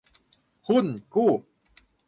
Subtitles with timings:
[0.69, 1.31] หุ้นกู้